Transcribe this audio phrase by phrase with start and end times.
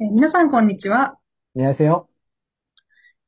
[0.00, 1.18] えー皆さん、こんにちは。
[1.56, 2.06] 안녕하세요.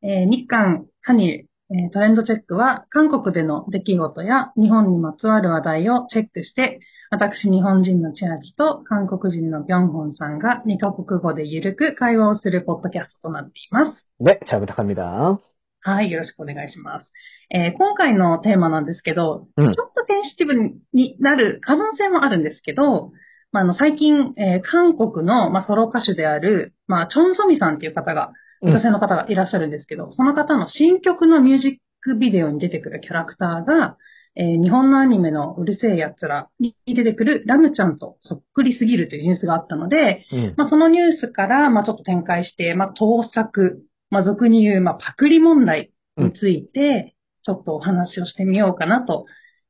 [0.02, 14.06] えー日韓ハニー、えートレンドチェックは、韓国での出来事や日本にまつわる話題をチェックして、私、日本人の千秋と韓国人のビョンホンさんが2カ国語でゆるく会話をするポッドキャストとなっています。
[14.20, 15.38] 네, 잘 부탁합니다.
[15.84, 17.12] はい、よろしくお願いします。
[17.50, 20.54] えー今回のテーマなんですけど、うんちょっとセンシティブ
[20.94, 23.12] になる可能性もあるんですけど、
[23.52, 28.32] まあ、あの、最近、えー韓国の、まあ、ソロ歌手である、まあ、チョンソミさんっていう方が、
[28.62, 33.96] うん女性の方がいらっしゃるんですけど、その方の新曲のミュージックビデオに出てくるキャラクターが、
[34.36, 49.26] えー日本のアニメのうるせえ奴らに出てくるラムちゃんとそっくりすぎるというニュースがあったので、 음, まあ、そのニュースから、まあ、ちょっと展開して、まあ、盗作、まあ、俗に言う、まあ、パクリ問題について、ちょっとお話をしてみようかなと、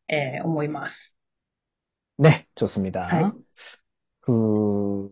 [0.08, 0.92] えー思います。
[2.18, 3.08] 네, 좋습니다.
[3.08, 3.32] 네.
[4.26, 5.08] 그,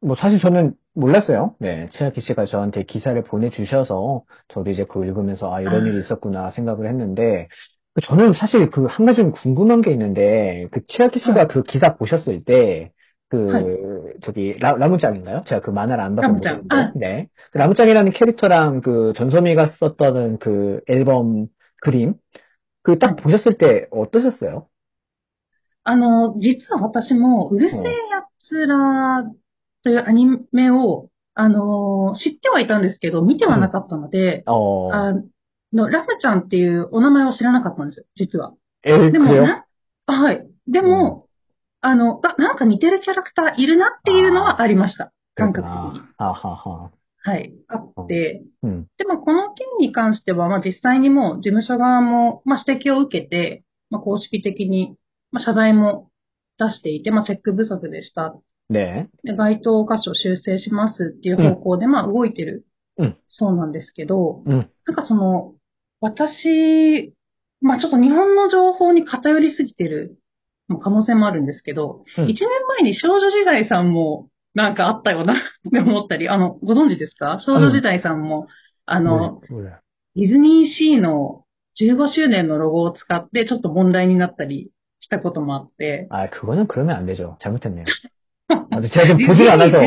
[0.00, 1.54] 뭐 사실 저는 몰랐어요.
[1.58, 5.86] 네, 최아키 씨가 저한테 기사를 보내주셔서 저도 이제 그거 읽으면서 아, 이런 아.
[5.88, 7.48] 일이 있었구나 생각을 했는데
[7.94, 11.46] 그 저는 사실 그 한 가지 좀 궁금한 게 있는데 그 최아키 씨가 네.
[11.48, 12.92] 그 기사 보셨을 때
[13.30, 14.12] 그, 네.
[14.22, 15.42] 저기, 라, 라무짱인가요?
[15.48, 16.62] 제가 그 만화를 안 봐서 라무짱.
[16.68, 16.74] 모르는데.
[16.76, 16.92] 아.
[16.94, 17.28] 네.
[17.50, 21.46] 그 라무짱이라는 캐릭터랑 그 전소미가 썼던 그 앨범
[21.82, 22.14] 그림,
[22.84, 23.22] 그 딱 네.
[23.22, 24.66] 보셨을 때 어떠셨어요?
[25.86, 27.80] あの、実は私も、うるせえ
[28.49, 35.13] スラーというアニメを、あのー、知ってはいたんですけど、見てはなかったので、うん、あ
[35.71, 38.53] のラフちゃんっていうお名前を知らなかったんですよ、実は。
[38.83, 39.65] えー、でもな、
[40.07, 40.47] はい。
[40.67, 41.27] でも、
[41.83, 45.13] うん、あのあ、なんか似てるキャラクターいるなっていうのはありました。
[45.35, 46.01] 感覚的に。
[46.17, 46.91] ははは
[47.21, 54.95] はい、あって、うん、でもこの件に関しては、まあ、実際にも事務所側も、まあ、指摘を受けて、まあ、公式的に、
[55.31, 56.08] まあ、謝罪も
[56.59, 58.35] 出していて、まあ、チェック不足でした。
[58.69, 62.65] で、で該当箇所修正しますっていう方向で、まあ、動いてる、
[62.97, 65.53] うん、そうなんですけど、うん、なんかその、
[66.01, 67.15] 私、
[67.61, 70.17] まあ、ちょっと日本の情報に偏りすぎてる
[70.81, 72.37] 可能性もあるんですけど、うん、1年
[72.79, 75.37] 前に少女時代さんもなんかあったよなっ
[75.71, 77.39] て思ったり、あの、ご存知ですか？
[77.45, 78.47] 少女時代さんも、
[78.85, 79.41] あの、
[80.15, 81.45] ディズニーシーの
[81.81, 87.36] 15周年のロゴを使ってちょっと問題になったりしたこともあって、 아, 그거는 그러면 안 되죠.
[87.40, 87.84] 잘못했네요.
[88.48, 89.78] 아, 제가 좀 보질 않아서.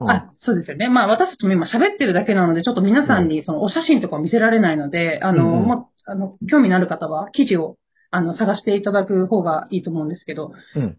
[0.00, 0.08] 어.
[0.08, 0.88] あ、そうですよね。
[0.88, 7.76] まあ私たちも今喋ってるだけなので、ちょっと皆さんにそのお写真とかを見せられないので、あの、うんうんもう、あの、興味のある方は記事を、
[8.10, 10.96] あの、探していただく方がいいと思うんですけど、 음.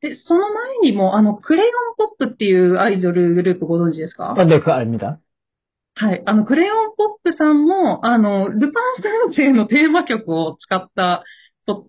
[0.00, 5.18] で、その前にも、あの、クレヨンポップっていうアイドルグループご存知ですか 아, 네, 그거 압니다.
[5.96, 6.22] はい。
[6.24, 9.02] あの、クレヨンポップさんも、あの、ルパン
[9.32, 11.24] 先生のテーマ曲を使った
[11.66, 11.88] こ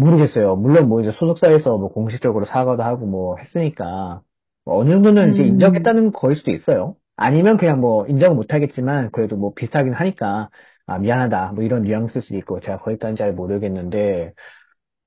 [0.00, 0.56] 모르겠어요.
[0.56, 4.22] 물론 뭐 이제 소속사에서 뭐 공식적으로 사과도 하고 뭐 했으니까,
[4.64, 5.48] 뭐 어느 정도는 이제 음.
[5.48, 6.96] 인정했다는 거일 수도 있어요.
[7.16, 10.48] 아니면 그냥 뭐 인정은 못 하겠지만, 그래도 뭐 비슷하긴 하니까,
[10.86, 11.52] 아, 미안하다.
[11.54, 14.32] 뭐 이런 뉘앙스일 수도 있고, 제가 거기까지는 잘 모르겠는데,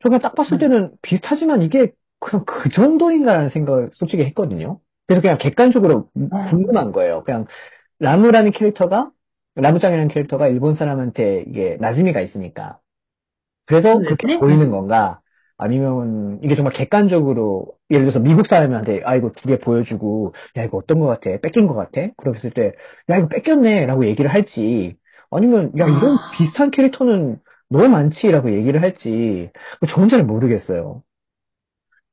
[0.02, 0.68] 저 그냥 딱 봤을 네.
[0.68, 4.80] 때는 비슷하지만 이게 그냥 그 정도인가라는 생각을 솔직히 했거든요.
[5.08, 6.50] 그래서 그냥 객관적으로 아.
[6.50, 7.24] 궁금한 거예요.
[7.24, 7.46] 그냥
[8.00, 9.10] 라무라는 캐릭터가,
[9.56, 12.80] 라무짱이라는 캐릭터가 일본 사람한테 이게馴染미가 있으니까.
[13.66, 14.38] 그래서 네, 그렇게 네.
[14.38, 15.21] 보이는 건가?
[15.59, 20.78] 아니면 이게 정말 객관적으로 예를 들어서 미국 사람한테 아 이거 두 개 보여주고 야 이거
[20.78, 21.31] 어떤 것 같아?
[21.43, 22.09] 뺏긴 것 같아?
[22.16, 22.72] 그랬을 때
[23.10, 24.97] 야 이거 뺏겼네라고 얘기를 할지
[25.31, 26.31] 아니면 야 이런 아.
[26.38, 27.38] 비슷한 캐릭터는
[27.71, 29.50] 너무 많지라고 얘기를 할지
[29.93, 31.03] 저는 잘 모르겠어요.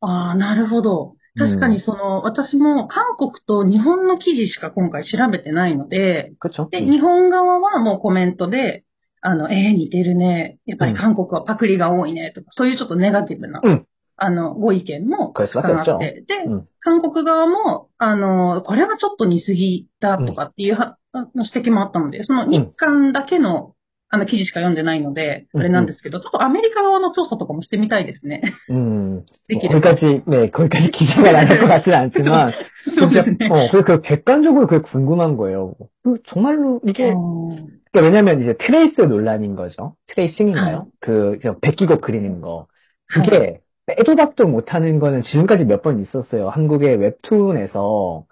[0.01, 1.15] ああ、なるほど。
[1.37, 6.69] 確かにその、私も韓国と日本の記事しか今回調べてないので、 그렇죠?
[6.69, 8.83] で、日本側はもうコメントで、
[9.21, 10.59] あの、えー、似てるね。
[10.65, 12.31] やっぱり韓国はパクリが多いね。
[12.35, 13.85] とか、そういうちょっとネガティブな、うん
[14.17, 16.23] あの、ご意見もこれたくさんあって。
[16.27, 23.73] で、うん韓国側も、あの、これはちょっと似すぎだとかっていうは、あの指摘もあったので、その日韓だけの、
[24.09, 28.41] あの、記事しか読んでないので、うんあれなんですけど、ちょっとアメリカ側の調査とかもしてみたいですね。
[28.69, 32.53] 음, 네, 뭐 거기까지, 네, 거기까지 기사가 나올 것 같지는 않지만,
[32.99, 33.49] そうです 진짜, ね。
[33.49, 35.73] 어, 그, 그 객관적으로 그게 궁금한 거예요.
[36.03, 37.57] 그 정말로 이게, あー
[37.92, 39.96] 그러니까 왜냐면 이제 트레이스 논란인 거죠.
[40.08, 40.76] 트레이싱인가요?
[40.78, 40.84] 아.
[41.00, 42.66] 그, 저 베끼고 그리는 거.
[43.14, 43.22] 아.
[43.22, 46.48] 그게 빼도 박도 못하는 거는 지금까지 몇 번 있었어요.
[46.50, 48.24] 한국의 웹툰에서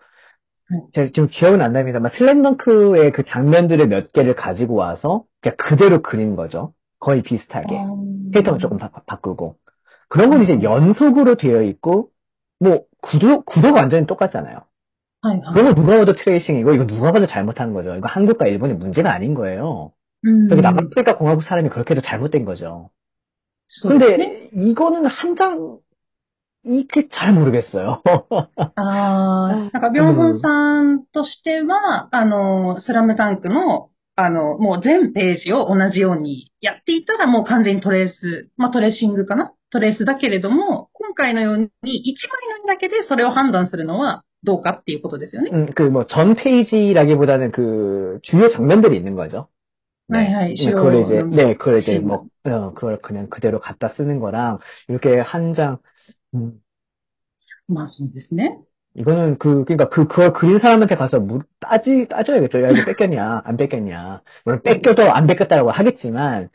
[0.70, 0.81] 네.
[0.93, 6.37] 제가 지금 기억은 안 납니다만 슬램덩크의 그 장면들의 몇 개를 가지고 와서 그냥 그대로 그린
[6.37, 6.75] 거죠.
[7.00, 7.75] 거의 비슷하게.
[7.75, 7.99] 어,
[8.32, 9.56] 캐릭터만 조금 바, 바꾸고.
[10.08, 10.62] 그런 건 이제 음.
[10.62, 12.10] 연속으로 되어 있고,
[12.60, 14.58] 뭐, 구도, 구도가 완전히 똑같잖아요.
[15.22, 15.54] はいはい。
[15.54, 17.95] 그런 거 누가 봐도 트레이싱이고, 이거 누가 봐도 잘못한 거죠.
[17.95, 19.94] 이거 한국과 일본의 문제가 아닌 거예요.
[20.24, 20.50] うん。
[20.51, 22.90] 여기 남아프리카 공화국 사람이 그렇게 해도 잘못된 거죠.
[23.69, 24.50] そうですね。
[24.51, 25.80] 근데 이거는 한 장,
[26.66, 28.01] 이게 잘 모르겠어요.
[28.06, 41.68] ああ、なんか、ビョンホンさんとしては、あの、スラムダンクの、あの、もう全ページを同じようにやっていたらもう完全にトレース、まあトレーシングかなトレースだけれども、今回のように
[41.98, 45.50] 一枚のだけでそれを判断するのは どうかっていうことですよね。
[45.51, 49.48] 음, 그 뭐 전 페이지라기보다는 그 주요 장면들이 있는 거죠.
[50.10, 50.18] 네.
[50.25, 52.07] 하이, 하이, 네, 그걸 이제, 주요 네, 그걸 이제 씬.
[52.07, 54.60] 뭐, 어, 그걸 그냥 그대로 갖다 쓰는 거랑,
[54.90, 55.78] 이렇게 한 장,
[56.36, 56.60] 음,
[57.68, 58.60] まあそうですね。
[58.95, 62.62] 이거는 그, 그니까 그, 그걸 그린 사람한테 가서 물, 따지, 따져야겠죠.
[62.63, 64.22] 야, 이거 뺏겼냐, 안 뺏겼냐.
[64.45, 66.50] 물론 뺏겨도 안 뺏겼다라고 하겠지만,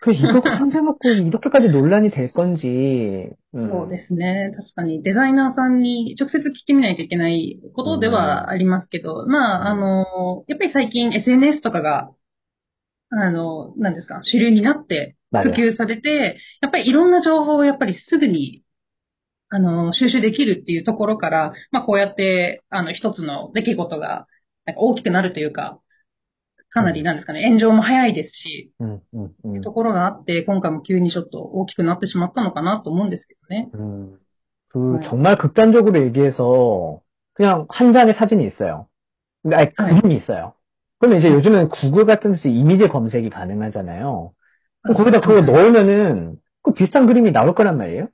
[0.00, 4.52] 그, 이거 한 장 갖고 이렇게까지 논란이 될 건지, 음, そうですね。
[4.56, 12.10] 確かにデザイナーさんに直接聞いてみないといけないことではありますけど、まあ、あの、やっぱり最近 SNS とかが、
[13.10, 15.52] あの、何ですか、主流になって普 맞아요.
[15.52, 18.64] 及されて、やっぱりいろんな情報をやっぱりすぐに、
[19.50, 24.26] あの、収集できるっていうところから、まあこうやって、あの、一つの出来事が、
[24.66, 25.80] なんか大きくなるというか、
[26.76, 29.60] かなりなんですかね、炎上も早いですし、 음, 음, 음.
[29.60, 33.70] ところがあって、今回も急にちょっと大きくなってしまったのかなと思うんですけどね。
[33.74, 34.18] 음,
[34.70, 35.08] 그, 네.
[35.08, 37.00] 정말 극단적으로 얘기해서,
[37.34, 38.86] 그냥 한 장의 사진이 있어요.
[39.42, 40.00] 근데, 아니, 네.
[40.00, 40.54] 그림이 있어요.
[40.98, 44.32] 그러면 이제 요즘은 구글 같은 데서 이미지 검색이 가능하잖아요.
[44.82, 48.08] 그럼 거기다 그거 넣으면은, 그 비슷한 그림이 나올 거란 말이에요?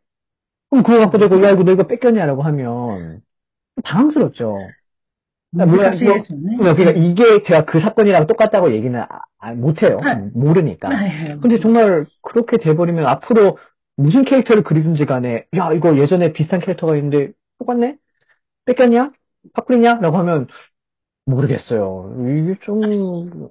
[0.70, 3.20] 그럼 그거 갖고 내가, 야, 이거 너 이거 뺏겼냐라고 하면,
[3.84, 4.56] 당황스럽죠.
[5.54, 6.56] 難 물론 しいですよね。
[6.58, 9.98] 그러니까 이게 제가 그 사건이랑 똑같다고 얘기는 아- 아, 못해요.
[10.00, 10.30] 네.
[10.34, 10.88] 모르니까.
[10.88, 11.40] はいはい。
[11.40, 13.56] 근데 정말 그렇게 돼버리면 앞으로
[13.96, 17.96] 무슨 캐릭터를 그리든지 간에 야 이거 예전에 비슷한 캐릭터가 있는데 똑같네?
[18.66, 19.12] 뺏겼냐?
[19.54, 19.94] 바꾸냐?
[20.00, 20.48] 라고 하면
[21.26, 22.14] 모르겠어요.
[22.28, 22.82] 이게 좀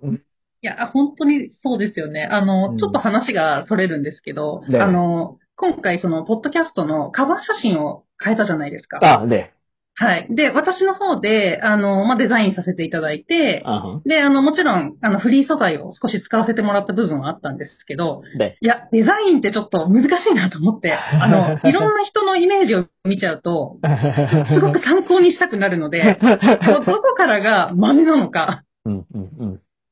[0.03, 0.19] 음,
[0.63, 2.27] いや、本当にそうですよね。
[2.31, 8.99] あうの、んちょっと話がそれるんですけど、ねあの、今回その、ポッドキャストのカバー写真を変えたじゃないですか。
[9.03, 9.51] 아, 네.
[9.94, 10.26] はい。
[10.30, 13.62] で、私の方で、あの、まあ、デザインさせていただいて、
[14.06, 18.22] で、あの、もちろん、あの、フリー素材を少し使わせてもらった部分はあったんですけど、
[18.62, 23.78] いや、デザインってちょっと難しいなと思って、 あの、いろんな人のイメージを見ちゃうと、
[24.48, 28.62] すごく参考にしたくなるので、どこからが真似なのか、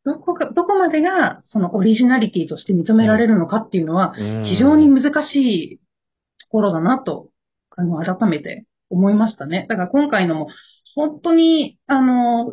[0.06, 4.14] どこか、どこまでが、そのオリジナリティとして認められるのかっていうのは、
[4.46, 5.78] 非常に難しい
[6.38, 7.28] ところだなと、
[7.76, 9.65] あの、改めて思いましたね。
[9.69, 10.47] だから今回のも、
[10.95, 12.51] 本当に、あの、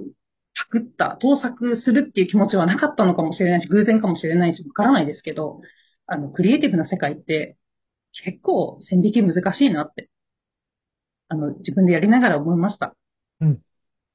[0.54, 5.60] パクった、盗作するっていう気持ちはなかったのかもしれないし、偶然かもしれないし、わからないですけど、
[6.06, 7.56] あの、クリエイティブな世界って、
[8.24, 10.10] 結構線引き難しいなって、
[11.28, 12.94] あの、自分でやりながら思いました。
[13.40, 13.62] うん。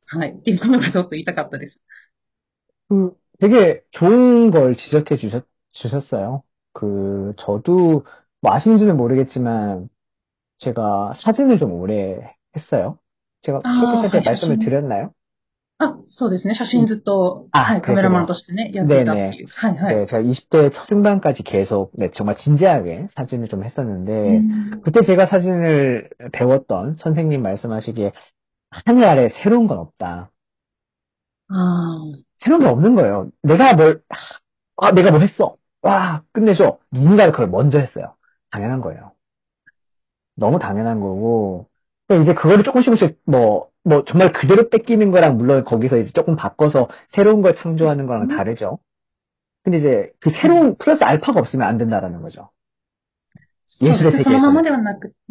[0.06, 0.32] はい。
[0.32, 1.80] っていうことがちょっと言いたかったです。
[2.90, 6.44] 그 되게 좋은 걸 지적해 주셨, 주셨어요.
[6.74, 8.06] 그, 저도,
[8.42, 9.90] 뭐 아시는지는 모르겠지만,
[10.60, 12.98] 제가 사진을 좀 오래 했어요.
[13.44, 14.60] 제가 아, 수업할 때 네, 말씀을 사진.
[14.66, 15.12] 드렸나요?
[15.80, 16.56] あ、そうですね。
[16.56, 19.48] 写真ずっと、あはい、カメラマンとしてね、やっていたっていう。
[19.48, 19.96] はいはい。
[19.96, 26.10] 네, 제가 20대 초중반까지 계속, 네, 정말 진지하게 사진을 좀 했었는데, うん、 그때 제가 사진을
[26.34, 28.12] 배웠던 선생님 말씀하시기에,
[28.72, 30.32] 하늘 아래 새로운 건 없다.
[31.50, 31.54] あ
[32.40, 33.30] 새로운 게 없는 거예요.
[33.44, 34.02] 내가 뭘,
[34.78, 35.58] 아, 내가 뭐 했어.
[35.84, 36.80] 와, 끝내줘.
[36.92, 38.16] 누군가가 그걸 먼저 했어요.
[38.52, 39.12] 당연한 거예요.
[40.37, 41.69] 너무 당연한 거고.
[42.23, 46.89] 이제 그거를 조금씩 조금씩 뭐, 뭐 정말 그대로 뺏기는 거랑 물론 거기서 이제 조금 바꿔서
[47.15, 48.79] 새로운 걸 창조하는 거랑 다르죠.
[49.65, 52.51] 근데 이제 그 새로운 플러스 알파가 없으면 안 된다라는 거죠.
[53.81, 54.47] 예술의 세계에서.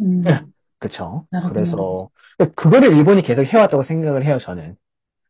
[0.00, 0.22] 음.
[0.24, 0.40] 네.
[0.80, 1.26] 그쵸.
[1.50, 2.08] 그래서
[2.56, 4.74] 그거를 일본이 계속 해왔다고 생각을 해요, 저는.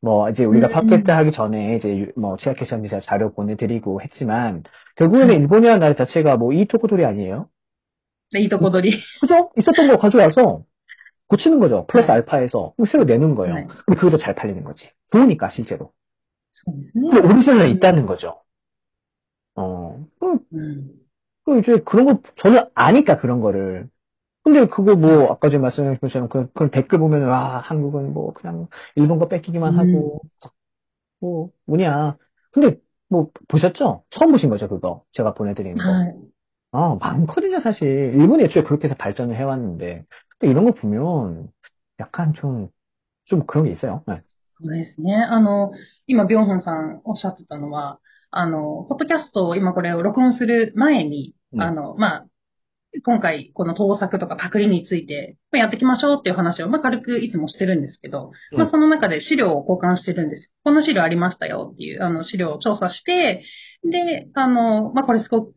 [0.00, 0.72] 뭐 이제 우리가 음.
[0.72, 4.62] 팟캐스트 하기 전에 이제 뭐 치아케션 기사 자료 보내드리고 했지만
[4.96, 5.40] 결국에는 음.
[5.42, 7.46] 일본이라는 나라 자체가 뭐 이 토코돌이 아니에요.
[8.32, 8.90] 네, 이 도고들이.
[9.20, 9.50] 그죠?
[9.56, 10.64] 있었던 거 가져와서
[11.28, 11.86] 고치는 거죠.
[11.88, 12.12] 플러스 네.
[12.14, 13.54] 알파에서 새로 내는 거예요.
[13.54, 13.66] 네.
[13.86, 14.90] 근데 그게 더 잘 팔리는 거지.
[15.10, 15.92] 좋으니까, 실제로.
[16.92, 17.76] 근데 오리지널이 음.
[17.76, 18.42] 있다는 거죠.
[19.56, 19.98] 어.
[20.20, 20.90] 그, 음.
[21.44, 23.88] 그 이제 그런 거, 저는 아니까 그런 거를.
[24.44, 28.32] 근데 그거 뭐, 아까 전에 말씀하신 것처럼, 그, 그 댓글 보면, 와, 아, 한국은 뭐,
[28.32, 29.78] 그냥 일본 거 뺏기기만 음.
[29.78, 30.20] 하고,
[31.20, 32.16] 뭐, 뭐냐.
[32.52, 32.76] 근데,
[33.08, 34.04] 뭐, 보셨죠?
[34.10, 35.04] 처음 보신 거죠, 그거.
[35.12, 35.82] 제가 보내드린 거.
[35.82, 36.12] 아,
[36.73, 36.77] い。
[36.77, 37.87] 아 많거든요 사실.
[37.87, 40.05] 일본이 애초에 그렇게 해서 발전을 해왔는데
[40.39, 41.49] 근데 이런 거 보면
[41.99, 42.69] 약간 좀
[43.27, 44.03] 좀 그런 게 있어요.
[44.07, 44.23] 네.
[44.59, 45.13] そうですね。
[45.13, 45.71] あの、
[46.07, 47.99] 今、ビョンホンさんおっしゃってたのは、
[48.31, 52.25] あの、ポッドキャストを今これを録音する前に、うんあの、まあ、
[53.03, 60.49] 今回この盗作とかパクリについてまあやっていきましょうっていう話を、まあ、軽くいつもしてるんですけど、うんまあ、その中で資料を交換してるんです。
[60.63, 63.43] この資料ありましたよっていう、あの、資料を調査して、
[63.83, 65.53] で、あの、まあ、これすごく、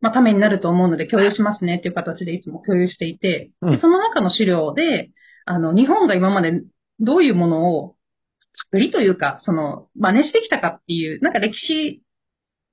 [0.00, 3.70] まあ、ためになると思うので共有しますねっていう形でいつも共有していて、うん。
[3.72, 5.10] でその中の資料で、
[5.46, 6.62] あの、日本が今まで
[7.00, 7.96] どういうものを
[8.64, 12.02] パクリというか、その、真似してきたかっていう、なんか歴史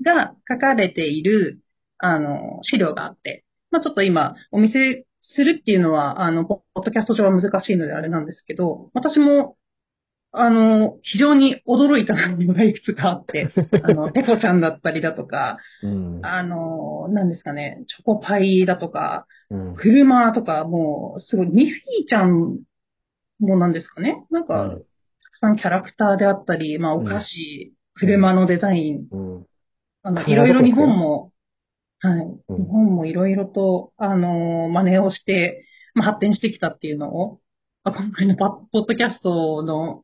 [0.03, 1.59] が書かれている、
[1.97, 9.57] あの、資料があって、まあちょっと今、お見せするっていうのは、あの、ポッドキャスト上は難しいのであれなんですけど、私も、
[10.31, 13.49] あの、非常に驚いた内容がいくつかあって、
[13.83, 16.25] あの、ペコちゃんだったりだとか、うん。
[16.25, 19.75] あの、何ですかね、チョコパイだとか、うん。
[19.75, 22.59] 車とか、もう、すごい、ミッフィーちゃん
[23.39, 24.83] もなんですかねなんか、うん
[25.23, 29.45] たくさんキャラクターであったり、まあ、お菓子、車のデザイン、うん。
[30.01, 31.31] あの、体いろいろ日本も、
[31.99, 37.39] はい、うん日本もいろいろと、あの、真似をして、まあ、発展してきたっていうのを、
[37.83, 40.03] まあ今回のパポッドキャストの、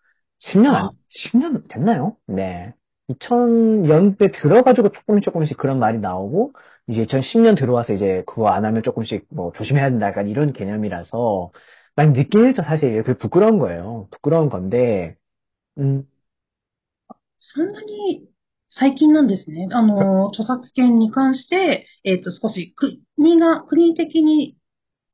[0.40, 0.90] 10년 안, 아.
[1.10, 2.16] 10년 됐나요?
[2.26, 2.74] 네.
[3.08, 6.52] 2000년대 들어가지고 조금씩 조금씩 그런 말이 나오고,
[6.88, 11.52] 이제 2010년 들어와서 이제 그거 안 하면 조금씩 뭐 조심해야 된다, 약간 이런 개념이라서
[11.96, 13.02] 많이 늦게 했죠, 사실.
[13.02, 14.08] 그게 부끄러운 거예요.
[14.10, 15.16] 부끄러운 건데,
[15.78, 16.06] 음,
[17.38, 18.28] そんなに
[18.68, 19.68] 最近なんですね。
[19.72, 22.74] あの、著作権に関して、えっ、と、少し
[23.16, 24.56] 国が、国的に、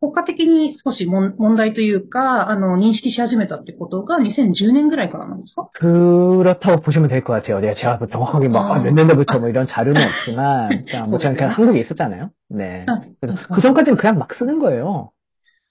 [0.03, 7.61] 国家的に少し問問題というか、あの、認識し始めたってことが2010年ぐらいからなんですか 그렇다고 보시면 될 것 같아요.
[7.61, 8.79] 내가 제가 뭐 정확하게 막 아.
[8.81, 11.69] 몇 년도부터 뭐 이런 자료는 없지만, 그냥 뭐 저는 그냥 그래요?
[11.69, 12.31] 한국에 있었잖아요.
[12.51, 12.85] 네.
[12.89, 13.55] 아, 그래서 아.
[13.55, 15.13] 그 전까지는 그냥 막 쓰는 거예요.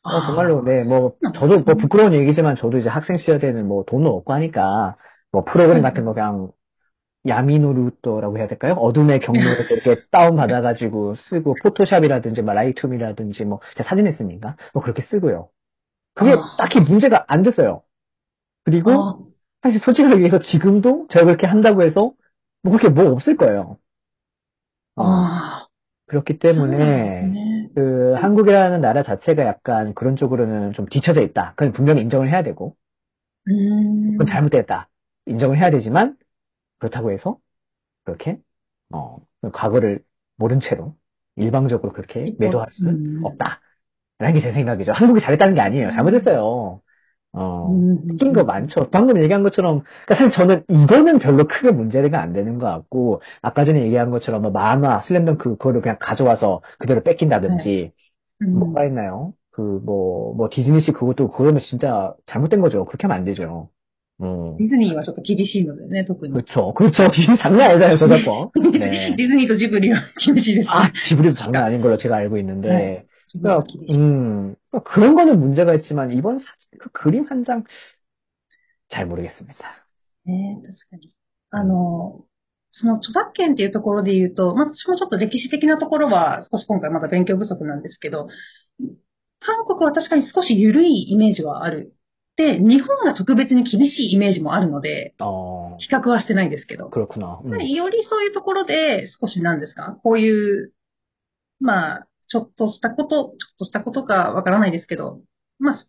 [0.04, 4.34] 어, 정말로, 네, 뭐, 저도 뭐 부끄러운 얘기지만 저도 이제 학생 시절에는 뭐 돈도 없고
[4.34, 4.96] 하니까,
[5.34, 6.50] 뭐 프로그램 같은 거 그냥
[7.29, 8.75] 야미노루토라고 해야 될까요?
[8.75, 15.49] 어둠의 경로에서 이렇게 다운받아가지고 쓰고, 포토샵이라든지, 막 Lightroom이라든지, 뭐, 사진 했으니까 뭐 그렇게 쓰고요.
[16.15, 16.43] 그게 어.
[16.59, 17.83] 딱히 문제가 안 됐어요.
[18.65, 19.19] 그리고, 어.
[19.61, 22.13] 사실 솔직하게 얘기해서 지금도 제가 그렇게 한다고 해서,
[22.63, 23.79] 뭐 그렇게 뭐 없을 거예요.
[24.97, 25.05] 어.
[25.05, 25.67] 아.
[26.09, 27.33] 그렇기 때문에,
[27.75, 31.55] 그, 한국이라는 나라 자체가 약간 그런 쪽으로는 좀 뒤쳐져 있다.
[31.57, 32.77] 그건 분명히 인정을 해야 되고,
[33.49, 34.13] 음.
[34.13, 34.89] 그건 잘못됐다.
[35.27, 36.17] 인정을 해야 되지만,
[36.79, 37.39] 그렇다고 해서
[38.05, 38.39] 그렇게
[38.93, 39.19] 어,
[39.53, 40.05] 과거를
[40.37, 40.97] 모른 채로
[41.37, 43.25] 일방적으로 그렇게 매도할 수 음.
[43.25, 43.61] 없다.
[44.19, 44.93] 라는 게 제 생각이죠.
[44.93, 45.91] 한국이 잘했다는 게 아니에요.
[45.93, 46.83] 잘못했어요.
[47.33, 48.17] 어, 음.
[48.19, 48.91] 낀거 많죠.
[48.91, 53.65] 방금 얘기한 것처럼, 그러니까 사실 저는 이거는 별로 크게 문제가 안 되는 것 같고, 아까
[53.65, 57.93] 전에 얘기한 것처럼 뭐 만화, 슬램덩크 그거를 그냥 가져와서 그대로 뺏긴다든지,
[58.43, 58.53] 음.
[58.53, 59.35] 뭐가 있나요?
[59.51, 62.85] 그, 뭐, 뭐 디즈니시 그것도 그러면 진짜 잘못된 거죠.
[62.85, 63.71] 그렇게 하면 안 되죠.
[64.22, 66.34] 음, ディズニーはちょっと厳しいのでね、特に。
[66.34, 66.74] 그렇죠.
[66.74, 67.10] 그렇죠.
[67.12, 68.52] 디즈니 장난 아니잖아요, 저작권.
[68.72, 69.16] デ 네.
[69.18, 70.70] ィズニーとジブリは厳しいですね。
[70.70, 73.06] 아, 지브리도 장난 아닌 걸로 제가 알고 있는데, 네.
[73.34, 76.48] 그러니까, 厳しい 음, 그런 거는 문제가 있지만, 이번 사진,
[76.80, 77.64] 그 그림 한 장,
[78.90, 79.58] 잘 모르겠습니다.
[80.28, 81.16] ね、確かに。
[81.50, 82.24] あの、
[82.70, 88.28] その著作権っていうところで言うと、まあ、私もちょっと歴史的なところは少し今回まだ勉強不足なんですけど、
[89.40, 91.95] 韓国は確かに少し緩いイメージはある。
[92.37, 95.15] で、日本が特別に厳しいイメージもあるので、
[95.79, 96.91] 比較はしてないですけど。
[96.91, 97.69] 黒くな、うん。
[97.69, 100.73] よりそういうところで少しなんですか、こういう、
[101.61, 105.21] まあ、ちょっとしたこと、ちょっとしたことかわからないですけど、
[105.59, 105.85] まあ、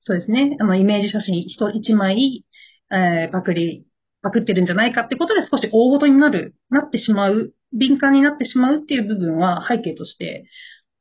[0.00, 0.56] そうですね。
[0.60, 2.44] あの、イメージ写真一一枚、
[2.90, 3.84] えー、パクリ、
[4.22, 10.46] パクってるんじゃないかってことで少し大ごとになる、なってしまう、敏感になってしまうっていう部分は背景として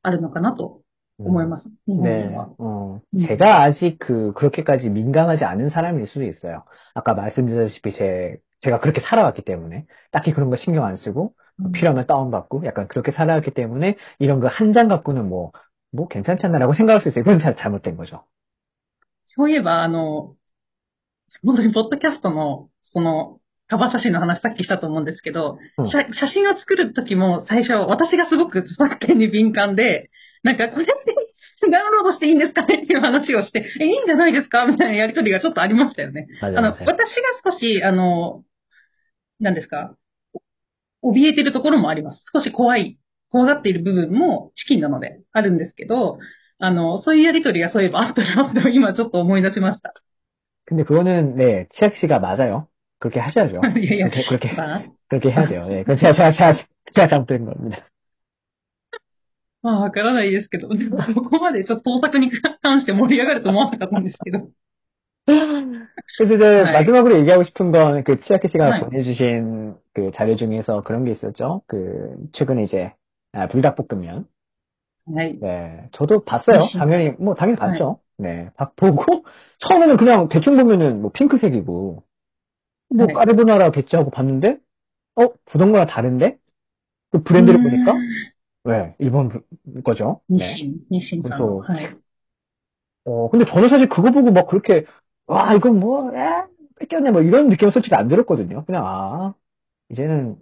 [0.02, 0.82] あるのかなと
[1.19, 1.69] 思います。
[1.87, 2.49] 日本で 네, は。
[2.59, 3.27] 어, 음.
[3.27, 6.65] 제가 아직 그, 그렇게까지 민감하지 않은 사람일 수도 있어요.
[6.95, 11.33] 아까 말씀드렸다시피 제, 제가 그렇게 살아왔기 때문에, 딱히 그런 거 신경 안 쓰고,
[11.73, 15.53] 필요하면 다운받고, 약간 그렇게 살아왔기 때문에, 이런 거 한 장 갖고는 뭐,
[15.93, 17.23] 뭐 괜찮잖아라고 생각할 수 있어요.
[17.23, 18.25] 그건 잘 잘못된 거죠.
[19.37, 20.35] そういえば、あの、
[21.45, 23.39] 本当にポッドキャストの、その、
[23.69, 30.11] カバー写真の話さっきしたと思うんですけど、うん写写真を作るときも最初、私がすごく著作権に敏感で、
[30.43, 36.27] なんかこれって ダウンロードしていいんですかねっていう話をして、え、いいんじゃないですかみたいなやりとりがちょっとありましたよね。
[36.43, 36.93] あの、私が
[37.53, 38.45] 少し、あの、
[39.41, 39.97] 何ですか、
[41.03, 42.23] 怯えてるところもあります。
[42.35, 42.99] 少し怖い、
[43.31, 46.19] 怖がっている部分もチキンなのであるんですけど、
[46.59, 49.95] あの、そういうやりとりがそういえばあったなって今ちょっと思い出しました。
[50.67, 52.69] 근데 그거는 네 치약 씨가 맞아요.
[52.99, 53.61] 그렇게 하셔야죠.
[53.77, 54.09] 예, 예.
[54.09, 55.67] 그렇게 그렇게, 아, 그렇게 해야 돼요.
[55.69, 56.55] 네, 그건 제가 제가 제가
[56.95, 57.85] 제가 잘못된 겁니다.
[59.63, 62.31] まあ、わからないですけど、でもここまでちょっと盗作に
[62.63, 64.49] 関して盛り上がると思わなかったんですけど。
[66.19, 66.73] 그래서 이제 네.
[66.73, 68.81] 마지막으로 얘기하고 싶은 건 그 치아키 씨가 네.
[68.85, 71.63] 보내주신 그 자료 중에서 그런 게 있었죠.
[71.67, 72.93] 그 최근에 이제
[73.33, 74.27] 아, 불닭볶음면.
[75.07, 75.39] はい。
[75.41, 76.59] 네, 저도 봤어요.
[76.61, 78.01] 맛있- 당연히 뭐 당연히 봤죠.
[78.19, 79.25] 네, 박 보고
[79.61, 82.03] 처음에는 그냥 대충 보면은 뭐 핑크색이고
[82.97, 83.13] 뭐 네.
[83.13, 84.59] 까르보나라겠지 하고 봤는데
[85.17, 86.37] 어 보던 거랑 다른데
[87.13, 87.95] 그 브랜드를 보니까
[88.70, 89.30] 네, 일본
[89.84, 90.22] 거죠.
[90.30, 90.86] 니신, 네.
[90.92, 91.94] 니신 그래서, 네.
[93.06, 94.86] 어, 근데 저는 사실 그거 보고 막 그렇게,
[95.28, 96.46] 와, 이건 뭐, 에?
[96.80, 98.66] 뺏겼네, 뭐 이런 느낌은 솔직히 안 들었거든요.
[98.66, 99.34] 그냥, 아,
[99.92, 100.38] 이제는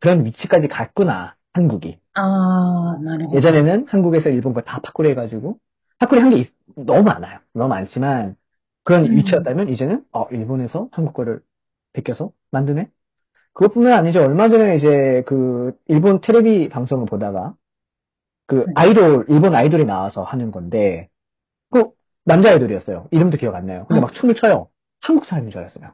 [0.00, 2.00] 그런 위치까지 갔구나, 한국이.
[2.14, 3.32] 아, 나름.
[3.34, 5.58] 예전에는 한국에서 일본 걸다 파쿠리 해가지고,
[5.98, 7.40] 파쿠리 한 게 너무 많아요.
[7.54, 8.36] 너무 많지만,
[8.84, 9.16] 그런 음.
[9.16, 11.40] 위치였다면 이제는, 어, 일본에서 한국 거를
[11.92, 12.90] 베껴서 만드네?
[13.54, 14.20] 그것뿐만 아니죠.
[14.20, 17.54] 얼마 전에 이제 그 일본 테레비 방송을 보다가
[18.46, 18.72] 그 네.
[18.74, 21.08] 아이돌 일본 아이돌이 나와서 하는 건데
[21.70, 21.90] 그
[22.24, 23.08] 남자 아이돌이었어요.
[23.10, 23.84] 이름도 기억 안 나요.
[23.88, 24.02] 근데 어.
[24.02, 24.68] 막 춤을 춰요.
[25.00, 25.92] 한국 사람인 줄 알았어요.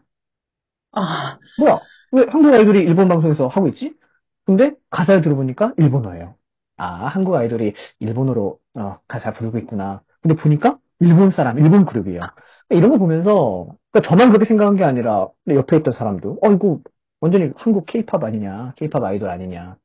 [0.96, 1.80] あ 뭐야?
[2.12, 3.94] 왜 한국 아이돌이 일본 방송에서 하고 있지?
[4.46, 6.34] 근데 가사를 들어보니까 일본어예요.
[6.76, 10.02] 아, 한국 아이돌이 일본어로 어, 가사 부르고 있구나.
[10.22, 12.20] 근데 보니까 일본 사람, 일본 그룹이에요.
[12.70, 16.78] 이런 거 보면서 그러니까 저만 그렇게 생각한 게 아니라 옆에 있던 사람도 어 이거
[17.24, 19.76] 완전히 한국 케이팝 아니냐, 케이팝 아이돌 아니냐.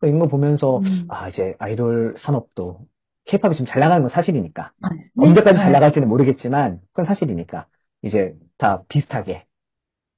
[0.00, 1.06] 그 이런 거 보면서, 음.
[1.08, 2.80] 아, 이제 아이돌 산업도
[3.26, 4.72] 케이팝이 지금 잘 나가는 건 사실이니까.
[4.82, 5.02] 아, 네.
[5.16, 5.72] 언제까지 잘 네.
[5.72, 7.66] 나갈지는 모르겠지만, 그건 사실이니까.
[8.02, 9.44] 이제 다 비슷하게.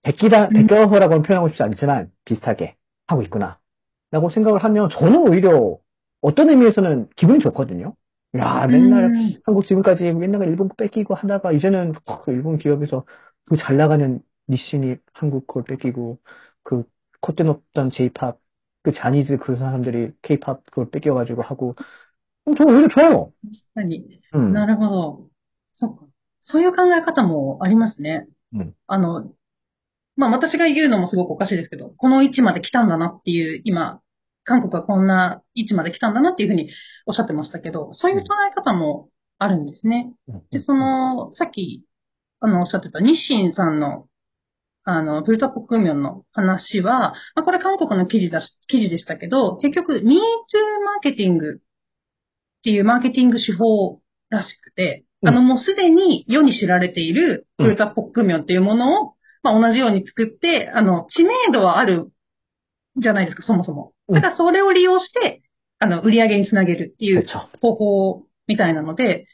[0.03, 0.53] 백기다, 음.
[0.55, 3.59] 백겨호라고 표현하고 싶지 않지만, 비슷하게 하고 있구나.
[4.11, 5.77] 라고 생각을 하면, 저는 오히려
[6.23, 7.95] 어떤 의미에서는 기분이 좋거든요.
[8.39, 9.35] 야, 맨날 음.
[9.45, 11.93] 한국 지금까지 옛날에 일본 거 뺏기고 하다가, 이제는
[12.29, 13.05] 일본 기업에서
[13.45, 16.19] 그 잘 나가는 니신이 한국 걸 뺏기고,
[16.64, 16.84] 그
[17.22, 18.40] 콧대 높던 J-팝
[18.84, 21.76] 그 자니즈 그 사람들이 K-팝 그걸 뺏겨가지고 하고
[22.48, 23.32] 음, 저는 오히려 좋아요.
[23.44, 24.22] 確かに。
[24.36, 24.54] 음.
[24.54, 25.28] なるほど。
[25.74, 26.06] そっか。
[26.42, 28.28] そういう考え方もありますね。
[28.54, 29.34] うんあの、
[30.16, 34.02] まあ私が言うのもすごくおかしいですけど、この位置まで来たんだなっていう、今、
[34.46, 36.70] 韓国はこんな位置まで来たんだなっていうふうに
[37.06, 40.14] おっしゃってましたけど、そういう捉え方もあるんですね。
[40.52, 41.84] で、その、さっき、
[42.40, 44.08] あの、おっしゃってた日清さんの、
[44.85, 50.19] あの、プルタポクミョンの話は、まあ、これ韓国の記事だし、記事でしたけど、結局、ニー
[50.49, 62.11] ツマーケティングっていうマーケティング手法らしくて、あの、もうすでに世に知られているプルタポクミョンっていうものを、うん、まあ、同じように作って、あの、知名度はある
[62.97, 63.93] じゃないですか、そもそも。
[64.09, 65.43] だから、それを利用して、
[65.79, 67.27] あの、売り上げにつなげるっていう。
[67.61, 69.27] 方法みたいなので、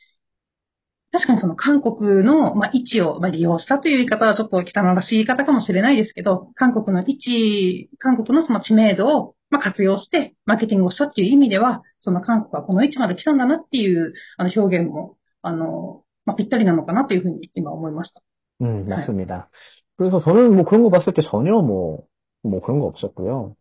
[1.11, 18.21] 確かにその韓国の、まあ、位置をまあ利用したという言い方はちょっと汚らしい言い方かもしれないですけど、韓国の位置、韓国のその知名度をまあ活用してマーケティングをしたっていう意味では、その韓国はこの位置まで来たんだなっていうあの表現も、あの、まあ、ぴったりなのかなというふうに今思いました。
[18.61, 19.49] 음, 맞습니다.
[19.97, 22.03] 그래서 저는 뭐 그런 거 봤을 때 전혀 뭐,
[22.43, 23.55] 뭐 그런 거 없었고요.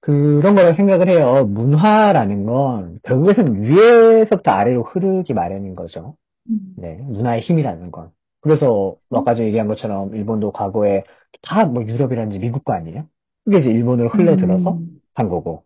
[0.00, 1.46] 그런 거를 생각을 해요.
[1.46, 6.16] 문화라는 건 결국에는 위에서부터 아래로 흐르기 마련인 거죠.
[6.75, 8.11] 네, 문화의 힘이라는 건.
[8.41, 11.03] 그래서 뭐 아까 전에 얘기한 것처럼 일본도 과거에
[11.43, 13.07] 다 뭐 유럽이라든지 미국 거 아니에요?
[13.45, 15.01] 그게 이제 일본으로 흘러들어서 음.
[15.15, 15.65] 한 거고.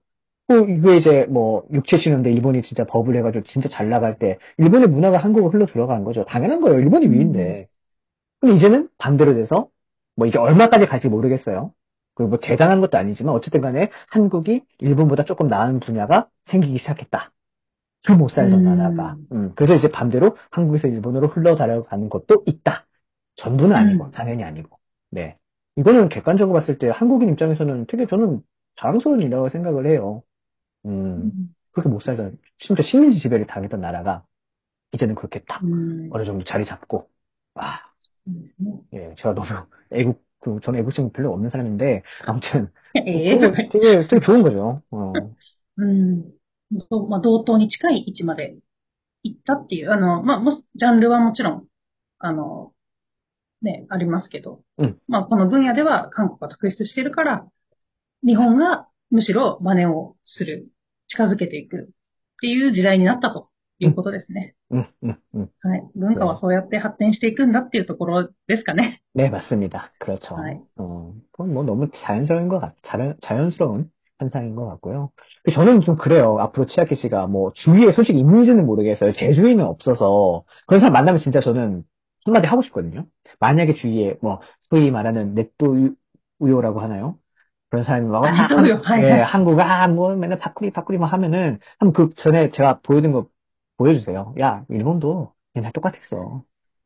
[0.49, 4.89] 또 이게 이제 뭐 6, 70년대 일본이 진짜 버블 해가지고 진짜 잘 나갈 때 일본의
[4.89, 6.25] 문화가 한국으로 흘러 들어간 거죠.
[6.25, 6.79] 당연한 거예요.
[6.79, 7.13] 일본이 음.
[7.13, 7.67] 위인데.
[8.41, 9.69] 근데 이제는 반대로 돼서
[10.17, 11.73] 뭐 이게 얼마까지 갈지 모르겠어요.
[12.15, 17.32] 그리고 뭐 대단한 것도 아니지만 어쨌든 간에 한국이 일본보다 조금 나은 분야가 생기기 시작했다.
[18.05, 18.97] 그 못 살던가나 음.
[18.97, 19.15] 봐.
[19.31, 19.51] 음.
[19.55, 22.85] 그래서 이제 반대로 한국에서 일본으로 흘러달려가는 것도 있다.
[23.37, 23.75] 전부는 음.
[23.75, 24.77] 아니고, 당연히 아니고.
[25.11, 25.37] 네.
[25.77, 28.41] 이거는 객관적으로 봤을 때 한국인 입장에서는 되게 저는
[28.79, 30.21] 자랑스러운 일이라고 생각을 해요.
[30.85, 31.23] 음.
[31.25, 34.23] 음, 그렇게 못 살던, 심지어 식민지 지배를 당했던 나라가
[34.93, 36.09] 이제는 그렇게 딱 음.
[36.11, 37.09] 어느 정도 자리 잡고,
[37.55, 37.79] 와.
[38.27, 38.45] 음.
[38.93, 39.47] 예, 제가 너무
[39.91, 42.69] 애국, 그, 저는 애국심 별로 없는 사람인데, 아무튼.
[43.07, 43.35] 예.
[43.35, 44.81] 뭐, 되게, 되게 좋은 거죠.
[44.91, 45.13] 어.
[45.79, 46.31] 음.
[47.08, 48.56] まあ、同等に近い位置まで
[49.22, 51.66] 行ったっていう、あの、まあ、もしジャンルはもちろん、
[52.18, 52.72] あの、
[53.62, 57.46] ね、ありますけど、うんまあ、この分野では韓国が特筆してるから、
[58.24, 60.68] 日本がむしろ真似をする、
[61.08, 61.88] 近づけていくっ
[62.40, 63.48] ていう時代になったと
[63.78, 64.54] いうことですね。
[64.70, 65.48] 음, 음, 음.
[65.62, 65.82] はい。
[65.96, 69.00] 文化はそうやって発展していくんだっていうところですかね。
[69.14, 69.92] 네, 맞습니다.
[69.98, 70.36] 그렇죠.
[70.36, 70.60] 네.
[70.76, 75.11] 어, 그건 뭐 너무 자연스러운 것 같, 자연, 자연스러운 현상인 것 같고요.
[75.53, 76.37] 저는 좀 그래요.
[76.39, 79.13] 앞으로 치아키 씨가 뭐 주위에 솔직히 있는지는 모르겠어요.
[79.13, 81.83] 제 주위는 없어서 그런 사람 만나면 진짜 저는
[82.25, 83.05] 한마디 하고 싶거든요.
[83.39, 85.89] 만약에 주위에 뭐 소위 말하는 넷도
[86.39, 87.17] 우요라고 하나요?
[87.69, 88.29] 그런 사람이 막 아,
[88.61, 88.81] 右翼.
[88.85, 93.11] 한, 예, 한국 아 뭐 맨날 パクリ パクリ 막 하면은 한번 그 전에 제가 보여준
[93.11, 93.27] 거
[93.77, 94.35] 보여주세요.
[94.39, 96.43] 야 일본도 옛날 똑같았어.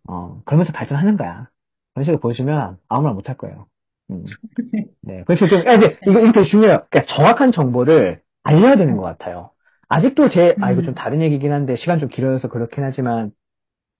[0.10, 1.50] 어 그러면서 발전하는 거야.
[1.94, 3.68] 그런 식으로 보여주면 아무 말 못 할 거예요.
[4.12, 4.24] 음.
[5.02, 5.24] 네.
[5.26, 6.86] 그래서 좀, 아, 이제, 이거, 이거 되게 중요해요.
[6.89, 9.52] 그러니까 정확한 정보를 알려야 되는 것 같아요.
[9.89, 13.32] 아직도 제, 아, 이거 좀 다른 얘기긴 한데, 시간 좀 길어서 그렇긴 하지만,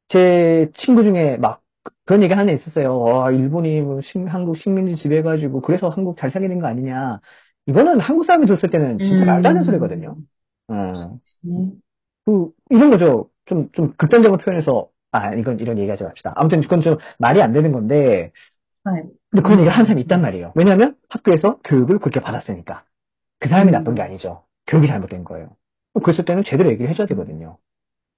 [0.10, 1.62] 제 친구 중에 막,
[2.06, 3.00] 그런 얘기 하나 있었어요.
[3.00, 7.20] 와, 일본이 뭐 식- 한국 식민지 지배해가지고, 그래서 한국 잘 살게 거 아니냐.
[7.68, 9.28] 이거는 한국 사람이 들었을 때는 진짜 음.
[9.28, 10.18] 말도 안 되는 소리거든요.
[10.70, 11.72] 어, 네.
[12.26, 13.30] 그, 이런 거죠.
[13.46, 16.34] 좀, 좀 극단적으로 표현해서, 아, 이건, 이런 얘기 하지 맙시다.
[16.36, 18.32] 아무튼 그건 좀 말이 안 되는 건데,
[18.84, 19.17] はい。
[19.30, 20.54] 근데 그런 얘기를 하는 사람이 있단 말이에요.
[20.56, 22.84] 왜냐하면 학교에서 교육을 그렇게 받았으니까.
[23.40, 24.44] 그 사람이 나쁜 게 아니죠.
[24.68, 25.50] 교육이 잘못된 거예요.
[26.04, 27.58] 그랬을 때는 제대로 얘기를 해줘야 되거든요.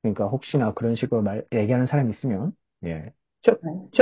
[0.01, 2.51] 그러니까 혹시나 그런 식으로 말, 얘기하는 사람이 있으면,
[2.85, 3.11] 예.
[3.41, 3.59] 취업,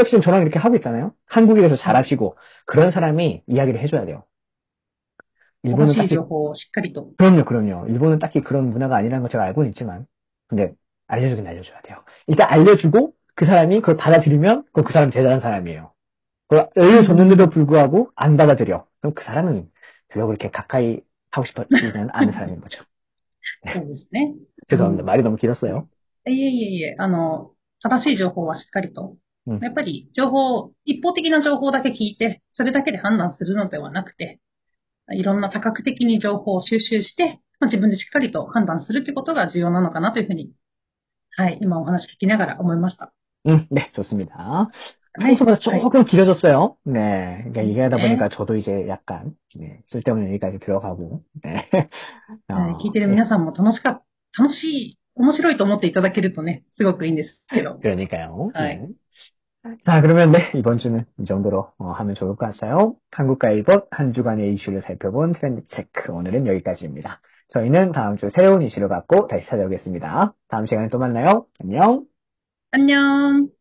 [0.08, 1.14] 취업 저랑 이렇게 하고 있잖아요.
[1.28, 4.24] 한국에서 잘하시고, 그런 사람이 이야기를 해줘야 돼요.
[5.64, 6.18] 일본은 딱히,
[7.18, 7.88] 그럼요, 그럼요.
[7.88, 10.06] 일본은 딱히 그런 문화가 아니라는 걸 제가 알고는 있지만,
[10.48, 10.74] 근데
[11.08, 11.98] 알려주긴 알려줘야 돼요.
[12.28, 15.92] 일단 알려주고, 그 사람이 그걸 받아들이면, 그건 그 사람 대단한 사람이에요.
[16.49, 18.87] 그걸 알려줬는데도 불구하고 안 받아들여.
[19.01, 19.71] 그럼 그 사람은
[20.09, 22.85] 별로 그렇게 가까이 하고 싶지는 않은 사람인 거죠.
[23.75, 24.35] そうですね。
[24.69, 25.03] 죄송합니다.
[25.03, 25.89] 말이 너무 길었어요.
[26.27, 29.17] いえいえいえ、あの、正しい情報はしっかりと。
[29.47, 34.39] うんやっぱり情報、一方的な情報だけ聞いて、それだけで判断するのではなくて、
[35.11, 40.53] いろんな多角的に情報を収集して、まあ、自分でしっかりと判断するということが重要なのかなというふうに、
[41.37, 43.13] はい、今お話聞きながら思いました。
[43.45, 44.71] 음, 네, 좋습니다.
[45.17, 45.37] はい。
[45.37, 46.77] 평소보다 はい 조금 길어졌어요.
[46.85, 47.39] 네.
[47.53, 48.03] 그러니까 얘기하다 네.
[48.09, 51.69] 보니까 저도 이제 약간, 네, 쓸데없는 얘기까지 들어가고, 네.
[52.49, 54.01] はい 어, 聞いてる皆さんも楽しか、
[54.39, 57.79] 楽しい、面白いと思っていただけるとね、すごくいいんですけど。
[57.81, 58.51] 그러니까요.
[58.55, 58.89] 네.
[59.65, 59.77] 네.
[59.85, 62.97] 자, 그러면 네, 이번 주는 이 정도로 어, 하면 좋을 것 같아요.
[63.13, 66.11] 한국과 일본 한 주간의 이슈를 살펴본 트렌드 체크.
[66.11, 67.21] 오늘은 여기까지입니다.
[67.51, 70.35] 저희는 다음 주 새로운 이슈를 갖고 다시 찾아오겠습니다.
[70.49, 71.47] 다음 시간에 또 만나요.
[71.61, 72.05] 안녕.
[72.73, 73.56] 안녕